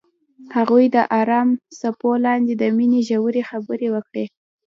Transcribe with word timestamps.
هغوی 0.55 0.85
د 0.95 0.97
آرام 1.19 1.49
څپو 1.79 2.11
لاندې 2.25 2.53
د 2.61 2.63
مینې 2.77 3.01
ژورې 3.09 3.41
خبرې 3.49 3.87
وکړې. 3.95 4.25